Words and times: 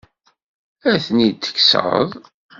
Ad 0.91 0.99
ten-id-tekkseḍ? 1.05 2.09